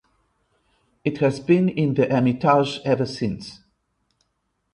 It 1.05 1.19
has 1.19 1.39
been 1.39 1.69
in 1.69 1.93
the 1.93 2.07
Hermitage 2.09 2.79
ever 2.83 3.05
since. 3.05 3.59